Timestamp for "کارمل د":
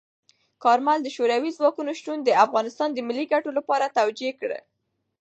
0.63-1.07